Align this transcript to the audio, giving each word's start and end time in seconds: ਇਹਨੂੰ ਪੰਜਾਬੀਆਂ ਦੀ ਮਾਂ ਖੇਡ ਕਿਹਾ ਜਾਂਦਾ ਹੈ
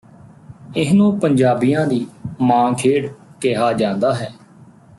ਇਹਨੂੰ 0.77 1.19
ਪੰਜਾਬੀਆਂ 1.19 1.85
ਦੀ 1.87 2.05
ਮਾਂ 2.41 2.73
ਖੇਡ 2.73 3.07
ਕਿਹਾ 3.41 3.71
ਜਾਂਦਾ 3.73 4.13
ਹੈ 4.13 4.31